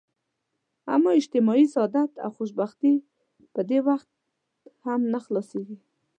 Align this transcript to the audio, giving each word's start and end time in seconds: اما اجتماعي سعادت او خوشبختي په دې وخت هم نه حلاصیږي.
اما 0.93 1.11
اجتماعي 1.19 1.65
سعادت 1.73 2.11
او 2.23 2.29
خوشبختي 2.37 2.93
په 3.53 3.61
دې 3.69 3.79
وخت 3.87 4.09
هم 4.85 5.01
نه 5.13 5.19
حلاصیږي. 5.25 5.77